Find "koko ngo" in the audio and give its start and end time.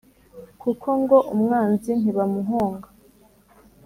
0.61-1.17